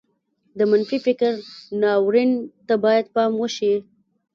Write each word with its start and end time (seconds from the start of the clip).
د 0.57 0.59
منفي 0.71 0.97
فکر 1.07 1.31
ناورين 1.81 2.31
ته 2.67 2.75
بايد 2.83 3.05
پام 3.15 3.31
وشي. 3.37 3.73